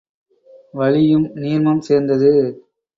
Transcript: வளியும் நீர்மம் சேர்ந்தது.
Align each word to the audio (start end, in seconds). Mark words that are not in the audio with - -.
வளியும் 0.73 1.27
நீர்மம் 1.35 1.79
சேர்ந்தது. 1.79 2.31